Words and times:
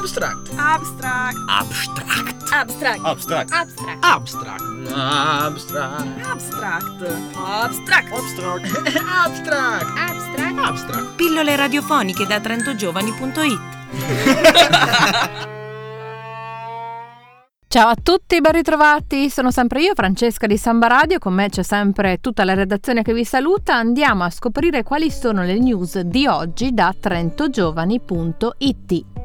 Abstract. 0.00 0.48
Abstract. 0.56 1.36
Abstract. 1.46 2.32
Abstract. 2.52 3.04
Abstract. 3.04 3.52
Abstract. 3.52 4.00
Abstract. 4.02 4.62
Abstract. 4.96 6.16
Abstract. 6.16 7.36
Abstract. 7.36 7.36
Abstract. 7.36 8.08
Abstract. 8.96 9.84
Abstract. 9.98 10.58
Abstract. 10.58 11.04
Pillole 11.16 11.54
radiofoniche 11.54 12.24
da 12.24 12.40
trentogiovani.it 12.40 13.60
Ciao 17.68 17.88
a 17.88 17.96
tutti, 18.02 18.40
ben 18.40 18.52
ritrovati. 18.52 19.28
Sono 19.28 19.50
sempre 19.50 19.82
io, 19.82 19.92
Francesca 19.94 20.46
di 20.46 20.56
Samba 20.56 20.86
Radio. 20.86 21.18
Con 21.18 21.34
me 21.34 21.50
c'è 21.50 21.62
sempre 21.62 22.20
tutta 22.22 22.44
la 22.44 22.54
redazione 22.54 23.02
che 23.02 23.12
vi 23.12 23.26
saluta. 23.26 23.74
Andiamo 23.74 24.24
a 24.24 24.30
scoprire 24.30 24.82
quali 24.82 25.10
sono 25.10 25.42
le 25.42 25.58
news 25.58 26.00
di 26.00 26.26
oggi 26.26 26.72
da 26.72 26.94
trentogiovani.it. 26.98 29.19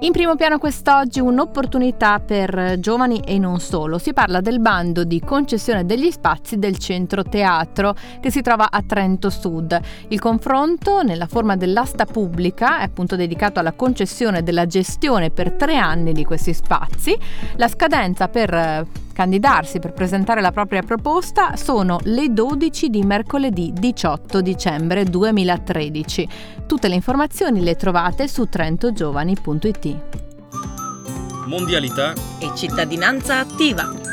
In 0.00 0.12
primo 0.12 0.36
piano 0.36 0.58
quest'oggi 0.58 1.20
un'opportunità 1.20 2.20
per 2.20 2.76
giovani 2.78 3.20
e 3.20 3.38
non 3.38 3.60
solo. 3.60 3.96
Si 3.96 4.12
parla 4.12 4.42
del 4.42 4.60
bando 4.60 5.04
di 5.04 5.20
concessione 5.20 5.86
degli 5.86 6.10
spazi 6.10 6.58
del 6.58 6.76
centro 6.76 7.22
teatro 7.22 7.94
che 8.20 8.30
si 8.30 8.42
trova 8.42 8.70
a 8.70 8.82
Trento 8.82 9.30
Sud. 9.30 9.80
Il 10.08 10.20
confronto 10.20 11.02
nella 11.02 11.26
forma 11.26 11.56
dell'asta 11.56 12.04
pubblica 12.04 12.80
è 12.80 12.82
appunto 12.82 13.16
dedicato 13.16 13.58
alla 13.58 13.72
concessione 13.72 14.42
della 14.42 14.66
gestione 14.66 15.30
per 15.30 15.52
tre 15.52 15.78
anni 15.78 16.12
di 16.12 16.24
questi 16.24 16.52
spazi. 16.52 17.16
La 17.56 17.66
scadenza 17.66 18.28
per 18.28 19.04
candidarsi 19.16 19.78
per 19.78 19.94
presentare 19.94 20.42
la 20.42 20.52
propria 20.52 20.82
proposta 20.82 21.56
sono 21.56 21.98
le 22.02 22.34
12 22.34 22.90
di 22.90 23.02
mercoledì 23.02 23.72
18 23.72 24.42
dicembre 24.42 25.04
2013. 25.04 26.28
Tutte 26.66 26.86
le 26.88 26.96
informazioni 26.96 27.62
le 27.62 27.76
trovate 27.76 28.28
su 28.28 28.46
trentogiovani.it. 28.46 29.96
Mondialità. 31.46 32.12
e 32.40 32.50
cittadinanza 32.54 33.38
attiva. 33.38 34.05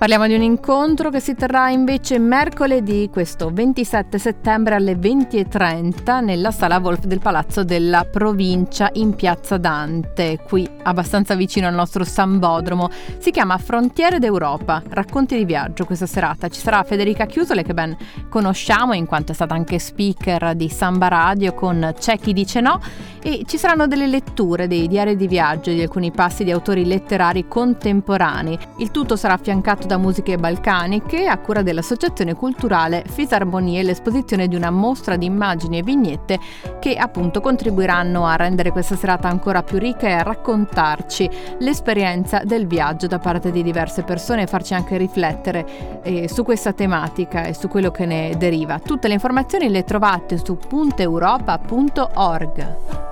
Parliamo 0.00 0.26
di 0.26 0.34
un 0.34 0.40
incontro 0.40 1.10
che 1.10 1.20
si 1.20 1.34
terrà 1.34 1.68
invece 1.68 2.18
mercoledì, 2.18 3.10
questo 3.12 3.50
27 3.52 4.18
settembre 4.18 4.74
alle 4.74 4.94
20.30 4.94 6.24
nella 6.24 6.50
sala 6.52 6.78
Wolf 6.78 7.04
del 7.04 7.18
Palazzo 7.18 7.64
della 7.64 8.06
Provincia 8.10 8.88
in 8.94 9.14
Piazza 9.14 9.58
Dante, 9.58 10.38
qui 10.42 10.66
abbastanza 10.84 11.34
vicino 11.34 11.66
al 11.66 11.74
nostro 11.74 12.02
Sambodromo. 12.04 12.88
Si 13.18 13.30
chiama 13.30 13.58
Frontiere 13.58 14.18
d'Europa, 14.18 14.82
racconti 14.88 15.36
di 15.36 15.44
viaggio 15.44 15.84
questa 15.84 16.06
serata. 16.06 16.48
Ci 16.48 16.60
sarà 16.60 16.82
Federica 16.82 17.26
Chiusole 17.26 17.62
che 17.62 17.74
ben 17.74 17.94
conosciamo 18.30 18.94
in 18.94 19.04
quanto 19.04 19.32
è 19.32 19.34
stata 19.34 19.52
anche 19.52 19.78
speaker 19.78 20.54
di 20.54 20.70
Samba 20.70 21.08
Radio 21.08 21.52
con 21.52 21.92
C'è 21.98 22.16
chi 22.16 22.32
dice 22.32 22.62
no 22.62 22.80
e 23.22 23.42
ci 23.46 23.58
saranno 23.58 23.86
delle 23.86 24.06
letture 24.06 24.66
dei 24.66 24.88
diari 24.88 25.14
di 25.14 25.28
viaggio 25.28 25.70
di 25.70 25.82
alcuni 25.82 26.10
passi 26.10 26.42
di 26.42 26.52
autori 26.52 26.86
letterari 26.86 27.46
contemporanei. 27.46 28.58
Il 28.78 28.90
tutto 28.90 29.14
sarà 29.14 29.34
affiancato 29.34 29.88
da 29.90 29.98
musiche 29.98 30.36
balcaniche 30.36 31.26
a 31.26 31.38
cura 31.38 31.62
dell'Associazione 31.62 32.34
Culturale 32.34 33.02
Fisarmonie 33.08 33.80
e 33.80 33.82
l'esposizione 33.82 34.46
di 34.46 34.54
una 34.54 34.70
mostra 34.70 35.16
di 35.16 35.26
immagini 35.26 35.78
e 35.78 35.82
vignette 35.82 36.38
che 36.78 36.94
appunto 36.94 37.40
contribuiranno 37.40 38.24
a 38.24 38.36
rendere 38.36 38.70
questa 38.70 38.94
serata 38.94 39.26
ancora 39.26 39.64
più 39.64 39.78
ricca 39.78 40.06
e 40.06 40.12
a 40.12 40.22
raccontarci 40.22 41.28
l'esperienza 41.58 42.42
del 42.44 42.68
viaggio 42.68 43.08
da 43.08 43.18
parte 43.18 43.50
di 43.50 43.64
diverse 43.64 44.04
persone 44.04 44.42
e 44.42 44.46
farci 44.46 44.74
anche 44.74 44.96
riflettere 44.96 46.00
eh, 46.02 46.28
su 46.28 46.44
questa 46.44 46.72
tematica 46.72 47.42
e 47.42 47.54
su 47.54 47.66
quello 47.66 47.90
che 47.90 48.06
ne 48.06 48.36
deriva. 48.38 48.78
Tutte 48.78 49.08
le 49.08 49.14
informazioni 49.14 49.68
le 49.68 49.82
trovate 49.82 50.38
su 50.38 50.56
punteuropa.org. 50.56 53.09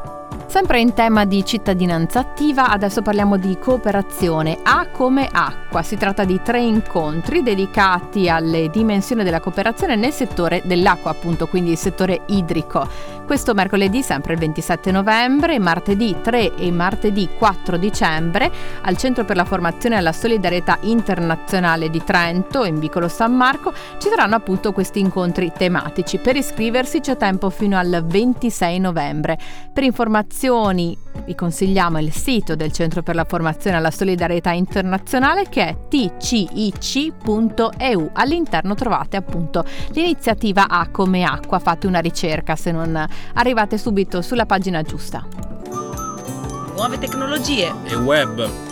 Sempre 0.49 0.81
in 0.81 0.95
tema 0.95 1.27
di 1.27 1.45
cittadinanza 1.45 2.21
attiva, 2.21 2.71
adesso 2.71 3.03
parliamo 3.03 3.37
di 3.37 3.59
cooperazione 3.59 4.57
A 4.63 4.87
come 4.91 5.29
acqua. 5.31 5.83
Si 5.83 5.99
tratta 5.99 6.25
di 6.25 6.41
tre 6.43 6.59
incontri 6.63 7.43
dedicati 7.43 8.31
alle 8.31 8.71
dimensioni 8.71 9.25
della 9.25 9.41
cooperazione 9.41 9.95
nel 9.95 10.11
settore 10.11 10.63
dell'acqua, 10.65 11.11
appunto, 11.11 11.49
quindi 11.49 11.73
il 11.73 11.77
settore 11.77 12.23
idrico. 12.29 13.17
Questo 13.27 13.53
mercoledì, 13.53 14.03
sempre 14.03 14.33
il 14.33 14.39
27 14.39 14.91
novembre, 14.91 15.59
martedì 15.59 16.17
3 16.23 16.55
e 16.55 16.71
martedì 16.73 17.29
4 17.37 17.77
dicembre, 17.77 18.51
al 18.81 18.97
Centro 18.97 19.27
per 19.27 19.37
la 19.37 19.45
Formazione 19.45 19.99
e 19.99 20.01
la 20.01 20.13
Solidarietà 20.13 20.79
Internazionale 20.81 21.91
di 21.91 22.03
Trento, 22.03 22.65
in 22.65 22.79
Vicolo 22.79 23.09
San 23.09 23.37
Marco, 23.37 23.75
ci 23.99 24.09
saranno 24.09 24.37
appunto 24.37 24.73
questi 24.73 24.99
incontri 24.99 25.53
tematici. 25.55 26.17
Per 26.17 26.37
iscriversi 26.37 27.01
c'è 27.01 27.19
tempo 27.19 27.51
fino 27.51 27.77
al 27.77 28.03
26 28.03 28.79
novembre. 28.79 29.37
Per 29.71 29.85
informazioni 29.85 30.37
vi 30.41 31.35
consigliamo 31.35 31.99
il 31.99 32.13
sito 32.13 32.55
del 32.55 32.71
Centro 32.71 33.03
per 33.03 33.17
la 33.17 33.25
Formazione 33.25 33.77
alla 33.77 33.91
Solidarietà 33.91 34.53
Internazionale 34.53 35.49
che 35.49 35.67
è 35.67 35.77
tcic.eu. 35.89 36.51
All'interno 38.13 38.77
trovate 38.77 39.17
appunto 39.17 39.65
l'iniziativa 39.91 40.69
A 40.69 40.91
come 40.91 41.25
acqua. 41.25 41.59
Fate 41.59 41.89
una 41.89 41.99
ricerca 41.99 42.55
se 42.55 42.71
non 42.71 43.05
arrivate 43.35 43.79
subito 43.79 44.23
sulla 44.23 44.47
pagina 44.47 44.83
giusta. 44.83 45.27
Nuove 46.77 46.99
tecnologie. 46.99 47.75
E 47.87 47.97
web. 47.97 48.68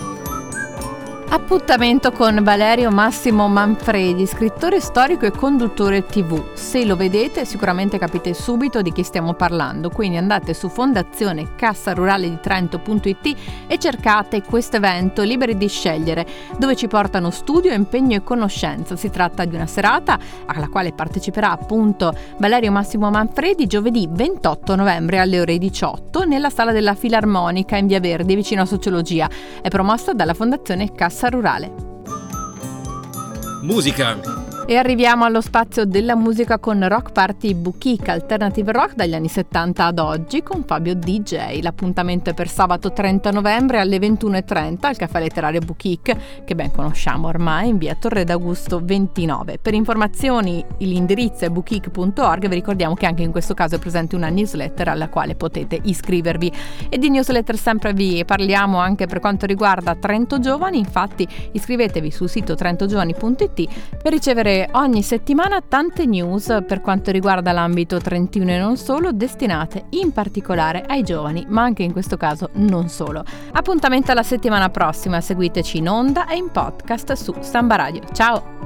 Appuntamento 1.29 2.13
con 2.13 2.41
Valerio 2.45 2.91
Massimo 2.93 3.49
Manfredi, 3.49 4.27
scrittore 4.27 4.81
storico 4.81 5.27
e 5.27 5.33
conduttore 5.33 6.07
TV. 6.07 6.55
Se 6.55 6.85
lo 6.85 6.95
vedete 6.95 7.45
sicuramente 7.45 7.99
capite 7.99 8.33
subito 8.33 8.81
di 8.81 8.93
chi 8.93 9.03
stiamo 9.03 9.35
parlando, 9.35 9.91
quindi 9.91 10.19
andate 10.19 10.55
su 10.55 10.69
fondazione 10.69 11.57
Cassa 11.57 11.95
Rurale 11.95 12.29
di 12.29 12.39
Trento.it 12.41 13.37
e 13.67 13.79
cercate 13.79 14.43
questo 14.43 14.77
evento 14.77 15.23
liberi 15.23 15.57
di 15.57 15.67
scegliere, 15.67 16.25
dove 16.59 16.77
ci 16.77 16.87
portano 16.87 17.31
studio, 17.31 17.73
impegno 17.73 18.17
e 18.17 18.23
conoscenza. 18.23 18.95
Si 18.95 19.11
tratta 19.11 19.45
di 19.45 19.57
una 19.57 19.67
serata 19.67 20.19
alla 20.47 20.69
quale 20.69 20.93
parteciperà 20.93 21.51
appunto 21.51 22.15
Valerio 22.39 22.71
Massimo 22.71 23.11
Manfredi 23.11 23.67
giovedì 23.67 24.09
28 24.09 24.77
novembre 24.77 25.19
alle 25.19 25.41
ore 25.41 25.59
18 25.59 26.25
nella 26.25 26.51
sala 26.51 26.71
della 26.71 26.95
Filarmonica 26.95 27.77
in 27.77 27.89
Via 27.89 28.01
Verde 28.01 28.37
vicino 28.37 28.63
a 28.63 28.67
Sociologia. 28.67 29.29
È 29.61 29.69
promossa 29.69 30.13
dalla 30.13 30.33
Fondazione 30.33 30.93
Cassa 30.93 31.26
Rurale. 31.31 31.73
Musica. 33.63 34.46
E 34.69 34.75
arriviamo 34.75 35.25
allo 35.25 35.41
spazio 35.41 35.85
della 35.85 36.17
musica 36.17 36.59
con 36.59 36.89
Rock 36.89 37.13
Party 37.13 37.55
Boutique 37.55 38.11
Alternative 38.11 38.73
Rock 38.73 38.97
dagli 38.97 39.15
anni 39.15 39.29
70 39.29 39.85
ad 39.85 40.01
oggi 40.01 40.43
con 40.43 40.65
Fabio 40.67 40.97
DJ. 40.97 41.61
L'appuntamento 41.63 42.31
è 42.31 42.35
per 42.35 42.49
sabato 42.49 42.93
30 42.93 43.31
novembre 43.31 43.79
alle 43.79 43.99
21.30 43.99 44.87
al 44.87 44.97
caffè 44.97 45.21
letterario 45.21 45.61
Boutique, 45.61 46.19
che 46.45 46.57
ben 46.57 46.73
conosciamo 46.73 47.29
ormai, 47.29 47.69
in 47.69 47.79
via 47.79 47.95
Torre 47.95 48.25
d'Augusto 48.25 48.81
29. 48.83 49.61
Per 49.63 49.73
informazioni 49.73 50.65
l'indirizzo 50.79 51.45
è 51.45 51.49
boutique.org, 51.49 52.49
vi 52.49 52.55
ricordiamo 52.57 52.95
che 52.95 53.07
anche 53.07 53.23
in 53.23 53.31
questo 53.31 53.55
caso 53.55 53.77
è 53.77 53.79
presente 53.79 54.17
una 54.17 54.31
newsletter 54.31 54.89
alla 54.89 55.09
quale 55.09 55.37
potete 55.37 55.79
iscrivervi. 55.81 56.53
E 56.89 56.99
di 56.99 57.09
newsletter 57.09 57.57
sempre 57.57 57.93
vi 57.93 58.25
parliamo 58.25 58.79
anche 58.79 59.07
per 59.07 59.21
quanto 59.21 59.47
riguarda 59.47 59.95
Trento 59.95 60.41
Giovani, 60.41 60.79
infatti 60.79 61.25
iscrivetevi 61.53 62.11
sul 62.11 62.29
sito 62.29 62.57
trentogiovani.it 62.57 63.69
per 64.03 64.11
ricevere 64.11 64.55
ogni 64.73 65.03
settimana 65.03 65.61
tante 65.61 66.07
news 66.07 66.65
per 66.67 66.81
quanto 66.81 67.11
riguarda 67.11 67.53
l'ambito 67.53 67.99
trentino 67.99 68.51
e 68.51 68.59
non 68.59 68.77
solo, 68.77 69.13
destinate 69.13 69.87
in 69.91 70.13
particolare 70.13 70.85
ai 70.87 71.03
giovani, 71.03 71.45
ma 71.49 71.63
anche 71.63 71.83
in 71.83 71.93
questo 71.93 72.17
caso 72.17 72.51
non 72.55 72.89
solo. 72.89 73.25
Appuntamento 73.53 74.13
alla 74.13 74.23
settimana 74.23 74.69
prossima, 74.69 75.21
seguiteci 75.21 75.79
in 75.79 75.89
onda 75.89 76.27
e 76.27 76.37
in 76.37 76.51
podcast 76.51 77.13
su 77.13 77.35
Samba 77.41 77.77
Radio. 77.77 78.03
Ciao! 78.13 78.66